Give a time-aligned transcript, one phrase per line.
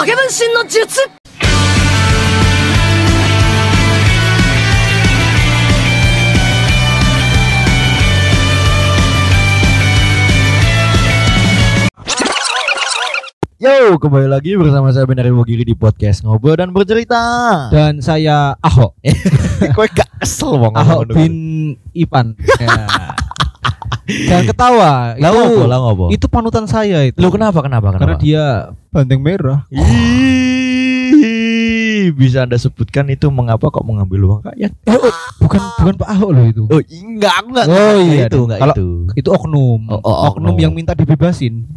[0.00, 0.86] 影分身の術
[13.56, 17.24] Yo, kembali lagi bersama saya Benar Wogiri di podcast Ngobrol dan Bercerita.
[17.72, 18.92] dan saya Ahok
[19.76, 21.34] Kowe gak kesel bang Ahok bin
[21.96, 23.09] Ipan ya.
[24.23, 26.05] dan ketawa Lah itu ngopo?
[26.09, 28.19] itu panutan saya itu Lo kenapa kenapa karena kenapa?
[28.19, 28.43] dia
[28.89, 29.63] banteng merah
[31.13, 34.71] Ih, bisa anda sebutkan itu mengapa kok mengambil uang rakyat?
[34.81, 37.65] Eh, oh, bukan bukan Pak Ahok loh itu Oh, enggak, enggak.
[37.67, 38.87] Oh, iya, itu, enggak Kalau- itu.
[39.15, 40.55] itu oknum Oh, oh, oknum oknum.
[40.57, 41.67] yang minta dibebasin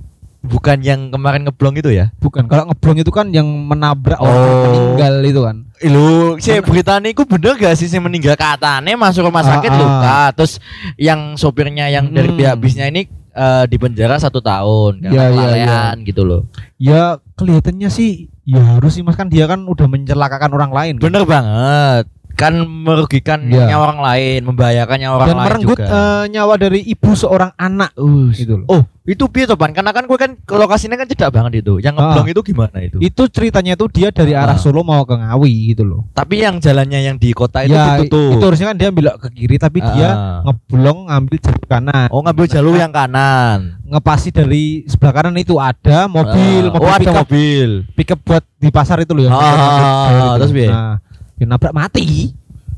[0.41, 2.13] Bukan yang kemarin ngeblong itu ya?
[2.19, 4.61] bukan kalau ngeblong itu kan yang menabrak orang Oh.
[4.67, 9.25] meninggal itu kan Lu, si berita ini ku bener gak sih si meninggal katanya masuk
[9.25, 9.81] rumah sakit Ah, ah.
[9.81, 10.53] luka, terus
[10.97, 12.39] yang sopirnya yang dari Hmm.
[12.39, 16.43] pihak bisnya ini eh, di penjara satu tahun karena Iya, iya, kelalaian gitu loh.
[16.77, 17.03] ya
[17.35, 18.13] kelihatannya sih
[18.43, 21.05] ya harus sih mas kan dia kan udah mencelakakan orang lain kan?
[21.05, 22.05] Bener banget.
[22.35, 23.71] Kan merugikan Iya.
[23.71, 25.87] nyawa orang lain, membahayakan nyawa orang dan lain merenggut juga.
[25.89, 27.95] eh, nyawa dari ibu seorang anak
[28.33, 29.71] gitu loh Oh, itu piye Topan?
[29.71, 31.79] Karena kan gue kan ke lokasinya kan cedak banget itu.
[31.79, 32.01] Yang Ah.
[32.11, 32.97] ngeblong itu gimana itu?
[32.99, 34.59] itu ceritanya itu dia dari arah Ah.
[34.59, 38.35] Solo mau ke Ngawi gitu loh Tapi yang jalannya yang di kota itu ya ditutup.
[38.35, 40.39] itu harusnya kan dia belok ke kiri tapi dia Ah.
[40.43, 43.59] ngeblong ngambil jalur kanan Oh, ngambil jalur yang kanan.
[43.85, 46.73] ngepasi dari sebelah kanan itu ada mobil Ah.
[46.73, 47.69] mobil oh, ada pickup mobil.
[47.95, 49.71] pickup buat di pasar itu loh yang Ah, jalur
[50.11, 50.35] itu.
[50.37, 50.69] terus piye?
[50.69, 50.99] nah
[51.45, 52.33] dia nabrak mati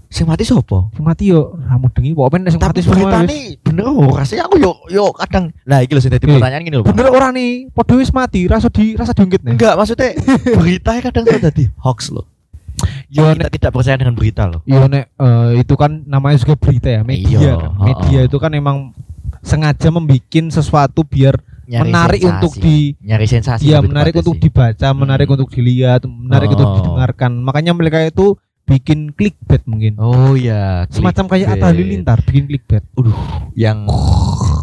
[0.07, 0.87] Sing mati sopo?
[0.95, 4.57] Sing mati yo ramu dengi pokoknya sing Tapi mati semua nih bener oh, rasanya aku
[4.63, 5.51] yo yo kadang.
[5.67, 6.87] Nah, iki lho sing dadi pertanyaan gini loh.
[6.87, 6.95] Pak.
[6.95, 10.15] bener orang nih wis mati rasa di rasa diungkit nih Enggak, maksudnya
[10.55, 12.27] beritanya kadang tuh tadi hoax loh.
[13.11, 14.61] Yo, kita tidak percaya dengan berita loh.
[14.63, 17.83] Yo nek eh, itu kan namanya juga berita ya media ha-ha.
[17.83, 18.95] media itu kan emang
[19.43, 20.23] sengaja membuat
[20.55, 21.35] sesuatu biar
[21.67, 22.31] menarik sensasi.
[22.31, 23.67] untuk di nyari sensasi.
[23.75, 24.43] Lebih menarik untuk sih.
[24.47, 25.35] dibaca, menarik Hmm.
[25.35, 26.75] untuk dilihat, menarik untuk Oh.
[26.79, 27.33] didengarkan.
[27.43, 29.95] Makanya mereka itu bikin clickbait mungkin.
[29.97, 31.55] Oh ya, Semacam kayak.
[31.55, 32.83] Atta Halilintar bikin clickbait.
[33.55, 33.87] yang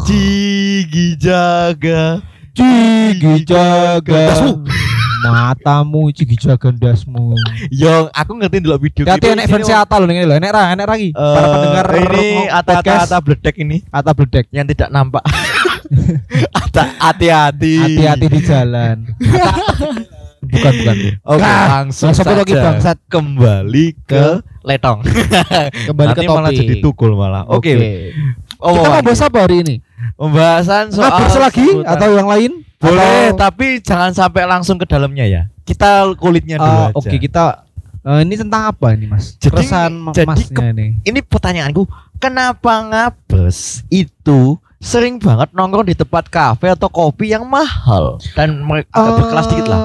[0.04, 2.20] Cigi jaga
[2.52, 4.52] Cigi jaga
[5.24, 7.32] matamu cigi jaga dasmu.
[7.72, 10.84] Yang aku ngerti dulu video Hati enek fans Atta lho ini lho, enek ra, enek
[10.84, 11.08] lagi.
[11.16, 12.28] Para pendengar Eh, ini
[12.60, 14.46] podcast ata bledek ini Atta Bledek.
[14.52, 15.24] yang tidak nampak.
[16.60, 17.76] Ata hati-hati.
[17.80, 18.96] Hati-hati di jalan.
[20.46, 20.96] bukan bukan.
[21.22, 22.98] Oke, Ah, langsung langsung saja lagi bangsat.
[23.06, 24.24] kembali ke
[24.62, 25.00] letong.
[25.88, 26.60] Kembali ke Nanti malah topik.
[26.60, 27.42] jadi tukul malah.
[27.46, 27.72] Oke.
[27.72, 29.04] Kita Oh, mau lagi.
[29.04, 29.74] bahas apa hari ini?
[30.14, 32.52] Pembahasan soal Ngabers lagi seputar- atau yang lain?
[32.76, 35.42] boleh, Atau- tapi jangan sampai langsung ke dalamnya ya.
[35.62, 36.94] Kita kulitnya dulu Ah, aja.
[36.94, 37.64] Oke kita
[38.02, 39.34] eh, ini tentang apa ini mas?
[39.34, 40.86] Jadi- Keresahan jadi masnya ke- ini.
[41.02, 41.88] Ini pertanyaanku,
[42.18, 48.92] kenapa ngabes itu sering banget nongkrong di tempat kafe atau kopi yang mahal dan mereka
[48.92, 49.80] agak berkelas dikit lah.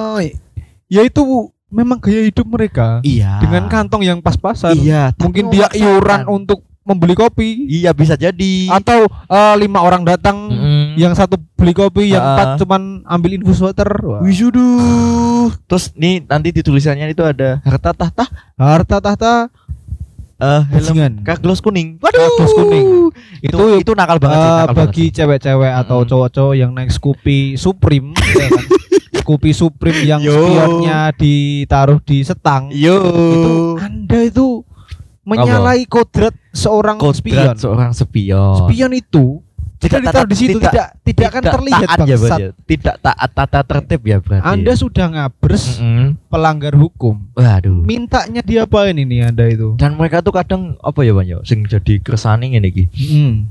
[0.90, 1.22] Ya itu
[1.70, 3.38] memang gaya hidup mereka Iya.
[3.38, 4.74] dengan kantong yang pas-pasan.
[4.74, 8.66] Iya, Mungkin dia iuran untuk membeli kopi Iya bisa jadi.
[8.68, 10.98] atau eh, lima orang datang Mm-mm.
[10.98, 12.30] yang satu beli kopi, yang Ah.
[12.34, 13.86] empat cuman ambil infus water.
[14.02, 14.18] Wah.
[14.20, 14.66] Wisudu.
[15.64, 18.24] Terus nih nanti di tulisannya itu ada harta tahta
[18.56, 19.32] Harta tahta
[20.40, 21.12] eh bajingan.
[21.14, 22.00] helm kaglos kuning.
[22.00, 22.86] Kaglos kuning.
[23.40, 26.08] Itu Itu, itu, nakal banget sih, Eh, nakal bagi cewek-cewek atau Mm.
[26.08, 28.64] cowok-cowok yang naik Scoopy Supreme ya kan?
[29.20, 30.32] Scoopy Supreme yang Yo.
[30.32, 32.72] spionnya ditaruh di setang.
[32.72, 32.96] Yo.
[33.04, 34.46] itu Anda itu
[35.22, 37.36] menyalahi kodrat seorang spion.
[37.36, 38.56] Kodrat seorang spion.
[38.64, 39.44] Spion itu
[39.80, 42.50] tidak ditaruh di situ tidak tidak, akan terlihat taat ya, berarti ya.
[42.68, 44.44] Tidak taat tata tertib ya berarti.
[44.44, 46.08] Anda sudah ngabers Mm-mm.
[46.28, 47.16] pelanggar hukum.
[47.32, 47.80] Waduh.
[47.88, 49.80] Mintanya diapain ini Anda itu?
[49.80, 52.84] Dan mereka tuh kadang apa ya banyak sing jadi keresaning ini iki.
[52.92, 53.48] Hmm.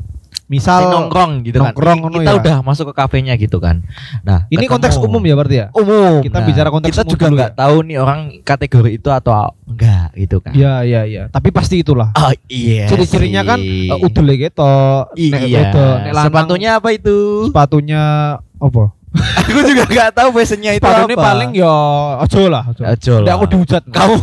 [0.49, 2.11] Misal Sing nongkrong gitu nongkrong kan.
[2.17, 2.39] Kita ya.
[2.41, 3.85] udah masuk ke kafenya gitu kan.
[4.25, 4.73] Nah, ini ketemu.
[4.73, 5.67] konteks umum ya berarti ya?
[5.77, 6.25] umum.
[6.25, 7.59] Kita bicara konteks kita umum juga dulu nggak ya.
[7.61, 9.33] tahu nih orang kategori itu atau
[9.69, 10.53] enggak gitu kan.
[10.57, 11.23] Iya iya iya.
[11.29, 12.09] Tapi pasti itulah.
[12.17, 12.89] Oh iya.
[12.89, 14.73] Ciri-cirinya kan uh, udele gitu.
[15.13, 15.69] Iya.
[16.17, 17.45] Sepatunya apa itu?
[17.45, 18.01] sepatunya
[18.41, 18.83] apa?
[19.41, 21.25] Aku juga nggak tahu fashionnya itu Sepatunya apa.
[21.33, 21.73] paling ya
[22.21, 22.81] ojo lah, ojo.
[22.85, 23.37] Ojo Nggak lah.
[23.41, 23.83] aku dihujat.
[23.89, 24.17] Kamu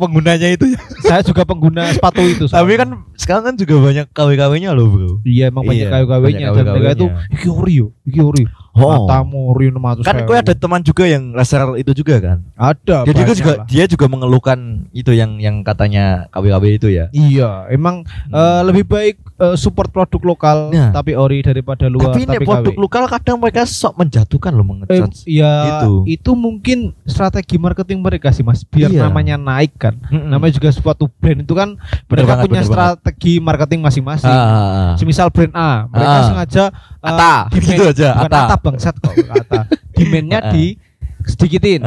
[0.00, 0.80] penggunanya itu ya.
[1.06, 2.48] saya juga pengguna sepatu itu.
[2.48, 2.76] Tapi soalnya.
[2.80, 2.88] kan
[3.20, 5.10] sekarang kan juga banyak KW-KW-nya loh, Bro.
[5.28, 7.06] iya emang banyak Iya, banyak dan mereka itu
[7.36, 8.44] iki ori yo, iki ori.
[8.82, 9.04] Oh.
[9.04, 10.02] Matamu 600.
[10.02, 12.38] Kan gue ada teman juga yang laser itu juga kan.
[12.52, 12.96] ada.
[13.02, 13.64] Jadi banyak juga lah.
[13.64, 14.58] dia juga mengeluhkan
[14.90, 17.06] itu yang yang katanya KW-KW itu ya.
[17.10, 20.90] Iya, emang eh, lebih baik eh, support produk lokal Nah.
[20.90, 22.80] tapi ori daripada luar Tapi tapi produk KW.
[22.80, 25.18] lokal kadang mereka sok menjatuhkan loh Eh, mengejudge.
[25.24, 25.92] iya, Itu.
[26.06, 26.30] itu.
[26.32, 29.04] mungkin strategi marketing mereka sih Mas, biar Iya.
[29.04, 29.94] namanya naik kan.
[30.04, 30.26] Mm-mm.
[30.26, 32.74] Namanya juga suatu brand itu kan Bener mereka banget, punya bener banget.
[32.96, 34.30] strategi marketing masing-masing.
[34.30, 34.92] Ah, ah, ah.
[34.94, 36.24] Semisal brand A, mereka Ah.
[36.24, 38.24] sengaja eh, Ata, demand- gitu aja, Ata.
[38.26, 39.66] Ata bangsat kok, Ata.
[39.96, 40.78] Demandnya di
[41.22, 41.82] sedikitin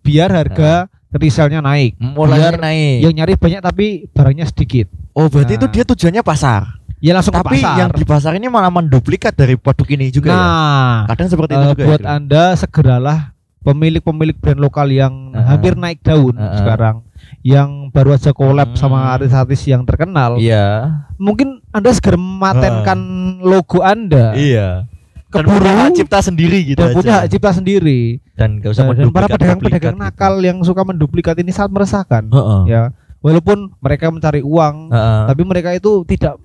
[0.00, 1.96] biar harga resellnya naik.
[1.96, 2.96] Mulai Biar naik.
[3.00, 4.86] Yang nyari banyak tapi barangnya sedikit.
[5.12, 5.58] oh, berarti Nah.
[5.58, 6.62] itu dia tujuannya pasar.
[6.96, 7.76] Ya langsung Tapi ke pasar.
[7.78, 10.36] yang di pasar ini malah menduplikat dari produk ini juga ya.
[10.36, 11.84] nah, Kadang seperti itu eh, juga.
[11.86, 12.08] buat ya.
[12.10, 13.18] Anda segeralah
[13.62, 15.44] pemilik-pemilik brand lokal yang Heeh.
[15.44, 16.56] hampir naik daun Heeh.
[16.56, 16.96] sekarang
[17.40, 18.78] yang baru aja collab Hmm.
[18.78, 20.36] sama artis-artis yang terkenal.
[20.36, 21.04] Iya.
[21.16, 22.98] Mungkin Anda segera mematenkan
[23.40, 24.32] logo Anda.
[24.32, 24.88] Iya.
[25.36, 27.30] Dan Keburu punya hak cipta sendiri gitu dan punya hak aja.
[27.30, 28.00] cipta sendiri.
[28.32, 32.22] Dan gak usah Dan, dan para pedagang-pedagang duplikat nakal yang suka menduplikat ini sangat meresahkan.
[32.24, 32.36] gitu.
[32.36, 32.60] Heeh.
[32.66, 32.82] Ya,
[33.20, 35.22] walaupun mereka mencari uang, Heeh.
[35.28, 36.36] tapi mereka itu tidak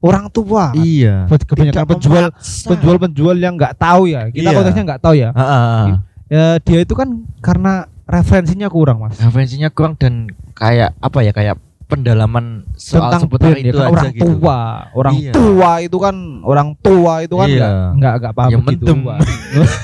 [0.00, 0.72] orang tua.
[0.72, 1.26] Iya.
[1.26, 2.68] Buat kebanyakan penjual memaksa.
[2.68, 4.28] penjual-penjual yang nggak tahu ya.
[4.28, 4.56] Kita Iya.
[4.56, 5.28] konteksnya nggak tahu ya.
[5.30, 5.84] Heeh.
[6.30, 7.72] Ya dia itu kan karena
[8.06, 9.18] referensinya kurang, Mas.
[9.18, 11.56] referensinya kurang dan kayak apa ya kayak
[11.90, 12.44] pendalaman
[12.78, 14.22] soal Tentang seputar itu kan aja orang gitu.
[14.38, 14.58] tua.
[14.94, 15.32] Orang Iya.
[15.34, 17.58] tua itu kan orang tua itu kan Iya.
[17.58, 18.58] nggak nggak nggak paham Ya.
[19.02, 19.18] Pak.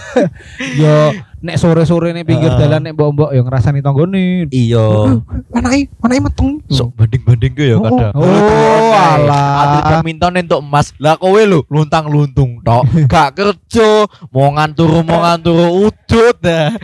[0.81, 0.97] Yo
[1.46, 2.60] nek sore-sore nih pinggir Heeh.
[2.60, 4.50] jalan nek mbok-mbok yang ngrasani tanggane.
[4.50, 5.16] Iya.
[5.48, 6.58] Manai, manai meteng.
[6.66, 8.12] Sok banding-banding ke ya Oh, kadang.
[8.12, 9.50] oh, alah.
[9.56, 10.90] Atlet badminton entuk emas.
[10.98, 12.82] Lah kowe lho luntang-luntung tok.
[13.12, 16.75] Gak kerja, mau nganturu mau nganturu udut dah.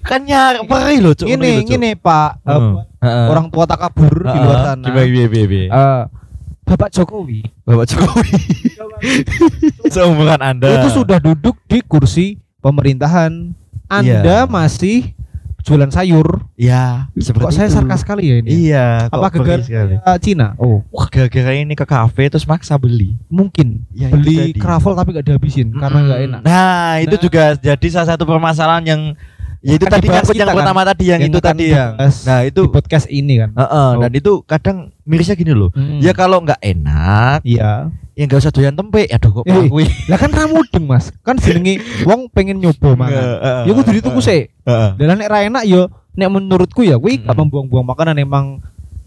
[0.00, 1.28] Kan nyar perih lho, Cuk.
[1.28, 2.72] Ini ini Pak Heeh.
[2.98, 3.26] Heeh.
[3.28, 4.82] orang tua takabur di luar sana.
[4.82, 5.60] Gimana gimana gimana?
[5.70, 6.02] Eh,
[6.64, 8.32] Bapak Jokowi Bapak Jokowi.
[9.88, 10.68] Seumuran Anda.
[10.74, 12.26] itu sudah duduk di kursi
[12.58, 13.54] pemerintahan.
[13.88, 14.46] Anda Iya.
[14.46, 15.16] masih
[15.58, 16.48] jualan sayur.
[16.54, 17.76] Ya, seperti Kok saya itu.
[17.76, 18.48] sarkas sekali ya ini?
[18.68, 19.94] Iya, Apa perih sekali.
[20.18, 20.56] Cina?
[20.56, 23.16] Oh, gara-gara ini ke kafe terus maksa beli.
[23.28, 26.40] mungkin Ya, itu beli kravel tapi gak dihabisin karena nggak enak.
[26.42, 27.22] Nah, itu Nah.
[27.22, 29.02] juga jadi salah satu permasalahan yang
[29.68, 30.58] ya itu Akan tadi dibahas nyangkut yang kita kan?
[30.58, 31.92] pertama tadi yang, itu tadi yang.
[32.00, 33.50] Nah, itu di podcast ini kan.
[33.52, 34.00] Heeh, Oh.
[34.00, 35.68] dan itu kadang mirisnya gini loh.
[35.70, 36.00] Hmm.
[36.00, 37.92] Ya kalau nggak enak, Iya.
[38.14, 39.04] ya nggak usah doyan tempe.
[39.06, 39.68] Aduh kok Eh.
[40.08, 41.12] Lah kan ramudeng Mas.
[41.20, 43.24] Kan jenenge wong pengen nyoba mangan.
[43.62, 44.56] Ya kudu dituku sik.
[44.64, 44.90] Heeh.
[44.96, 47.38] Dan nek ra enak ya nek menurutku ya kuwi gak Mm-mm.
[47.44, 48.58] membuang-buang makanan emang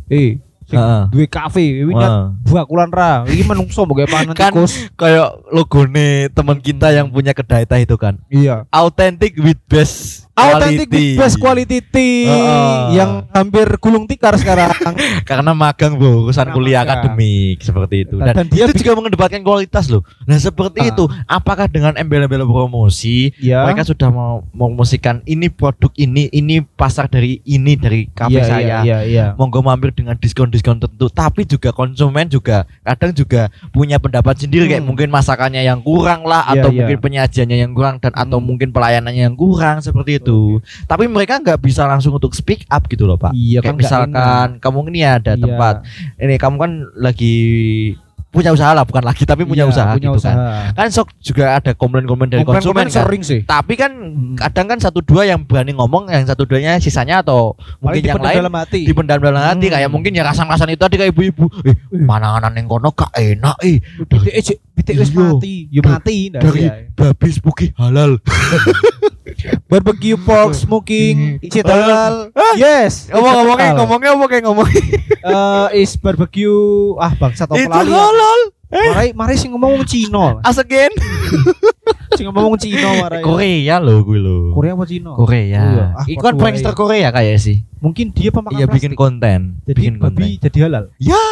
[0.08, 0.40] eh
[0.72, 1.04] Heeh.
[1.12, 2.56] duwe kafe winat Heeh.
[2.56, 3.28] bakulan ra.
[3.28, 4.88] Iki menungso mbok panen Kan- tikus.
[4.96, 8.16] Kayak logone teman kita yang punya kedai teh itu kan.
[8.28, 8.64] Iya.
[8.72, 11.08] Authentic with best Authentic quality.
[11.16, 12.76] best quality tea Heeh.
[12.94, 14.72] yang hampir gulung tikar sekarang.
[15.30, 17.04] Karena magang bu, urusan kuliah magang.
[17.04, 18.16] akademik seperti itu.
[18.16, 20.02] Dan Dan, dia itu juga mengedepankan kualitas loh.
[20.24, 20.90] Nah seperti Ah.
[20.90, 23.66] itu, apakah dengan embel-embel promosi ya.
[23.66, 28.60] mereka sudah mau mempromosikan ini produk ini, ini pasar dari ini dari kafe Iya, saya.
[28.62, 29.26] Iya, iya, iya.
[29.34, 34.80] Monggo mampir dengan diskon-diskon tertentu, tapi juga konsumen juga kadang juga punya pendapat sendiri kayak
[34.80, 34.90] Hmm.
[34.90, 36.78] mungkin masakannya yang kurang lah Iya, atau iya.
[36.78, 38.48] mungkin penyajiannya yang kurang dan atau Hmm.
[38.48, 40.21] mungkin pelayanannya yang kurang seperti itu.
[40.86, 43.32] Tapi mereka nggak bisa langsung untuk speak up gitu loh pak.
[43.32, 45.42] Iya Kayak kan misalkan kamu ini ada Iya.
[45.42, 45.76] tempat
[46.18, 47.36] ini kamu kan lagi
[48.32, 50.36] punya usaha lah bukan lagi tapi punya Iya, usaha punya gitu kan.
[50.40, 50.72] usaha.
[50.72, 52.96] Kan sok juga ada komplain-komplain dari Komplain-komplain konsumen kan.
[53.04, 53.40] sering sih.
[53.44, 54.40] Tapi kan Hmm.
[54.40, 58.16] kadang kan satu dua yang berani ngomong, yang satu duanya sisanya atau mungkin Paling yang
[58.16, 58.80] dipendam lain dalam hati.
[58.80, 59.76] di dalam hati Hmm.
[59.76, 63.84] kayak mungkin ya rasan-rasan itu tadi kayak ibu-ibu eh pananganan yang kono gak enak eh
[64.72, 65.20] Pitik eh, wis Iya.
[65.22, 66.74] mati, yo mati ndak dari iya.
[66.92, 68.18] babi spooky halal
[69.64, 72.30] Barbecue pork smoking is halal?
[72.54, 73.08] Yes.
[73.08, 73.78] ngomong-ngomongnya Halal.
[73.80, 74.68] ngomongnya apa kayak ngomong
[75.22, 76.52] Eh, is barbecue
[76.98, 77.88] ah bangsat apa itu lali.
[77.88, 78.02] ya.
[78.02, 78.40] halal
[78.72, 80.40] Marai marai sing ngomong Cina.
[80.42, 80.92] as again
[82.12, 83.22] Sing ngomong Cina marai.
[83.22, 85.12] Korea loh gue lo Korea apa Cina?
[85.14, 85.86] Korea Iya.
[85.94, 86.78] Ah, itu kan prankster eh.
[86.78, 90.84] Korea kayak sih Mungkin dia pemakan iya bikin konten Jadi bikin konten babi jadi halal.
[90.98, 91.24] ya